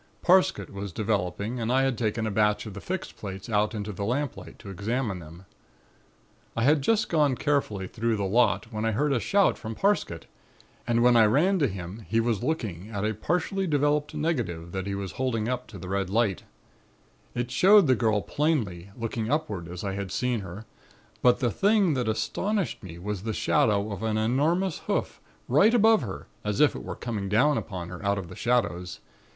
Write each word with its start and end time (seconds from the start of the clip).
Parsket 0.23 0.71
was 0.73 0.91
developing 0.91 1.59
and 1.59 1.71
I 1.71 1.83
had 1.83 1.95
taken 1.95 2.25
a 2.25 2.31
batch 2.31 2.65
of 2.65 2.73
the 2.73 2.81
fixed 2.81 3.15
plates 3.17 3.47
out 3.49 3.75
into 3.75 3.91
the 3.93 4.03
lamplight 4.03 4.57
to 4.57 4.71
examine 4.71 5.19
them. 5.19 5.45
"I 6.57 6.63
had 6.63 6.81
just 6.81 7.07
gone 7.07 7.35
carefully 7.35 7.87
through 7.87 8.15
the 8.17 8.23
lot 8.25 8.73
when 8.73 8.83
I 8.83 8.93
heard 8.93 9.13
a 9.13 9.19
shout 9.19 9.59
from 9.59 9.75
Parsket 9.75 10.25
and 10.87 11.03
when 11.03 11.15
I 11.15 11.25
ran 11.27 11.59
to 11.59 11.67
him 11.67 12.03
he 12.09 12.19
was 12.19 12.41
looking 12.41 12.89
at 12.89 13.05
a 13.05 13.13
partly 13.13 13.67
developed 13.67 14.15
negative 14.15 14.73
which 14.73 14.87
he 14.87 14.95
was 14.95 15.11
holding 15.11 15.47
up 15.47 15.67
to 15.67 15.77
the 15.77 15.87
red 15.87 16.09
lamp. 16.09 16.41
It 17.35 17.51
showed 17.51 17.85
the 17.85 17.93
girl 17.93 18.23
plainly, 18.23 18.89
looking 18.97 19.29
upward 19.29 19.67
as 19.67 19.83
I 19.83 19.93
had 19.93 20.11
seen 20.11 20.39
her, 20.39 20.65
but 21.21 21.41
the 21.41 21.51
thing 21.51 21.93
that 21.93 22.07
astonished 22.09 22.81
me 22.81 22.97
was 22.97 23.21
the 23.21 23.33
shadow 23.33 23.91
of 23.91 24.01
an 24.01 24.17
enormous 24.17 24.79
hoof, 24.87 25.21
right 25.47 25.75
above 25.75 26.01
her, 26.01 26.25
as 26.43 26.59
if 26.59 26.75
it 26.75 26.81
were 26.83 26.95
coming 26.95 27.29
down 27.29 27.55
upon 27.55 27.89
her 27.89 28.03
out 28.03 28.17
of 28.17 28.29
the 28.29 28.35
shadows. 28.35 28.99